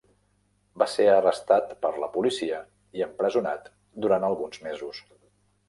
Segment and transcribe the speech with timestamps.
[0.83, 2.63] Va ser arrestat per la policia
[3.01, 3.71] i empresonat
[4.07, 5.07] durant alguns mesos.